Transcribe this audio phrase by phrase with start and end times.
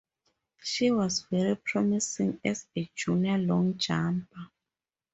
[0.63, 4.49] She was very promising as a junior long jumper.